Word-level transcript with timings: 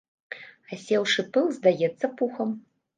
Асеўшы 0.79 1.27
пыл 1.37 1.45
здаецца 1.61 2.15
пухам. 2.19 2.61